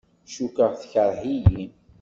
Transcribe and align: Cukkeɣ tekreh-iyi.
Cukkeɣ 0.31 0.71
tekreh-iyi. 0.81 1.65